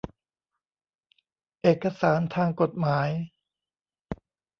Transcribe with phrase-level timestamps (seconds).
[1.61, 3.09] เอกสารทางกฎหมาย